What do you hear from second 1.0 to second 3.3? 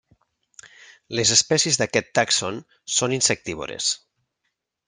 Les espècies d'aquest tàxon són